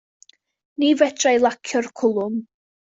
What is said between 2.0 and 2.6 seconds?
cwlwm.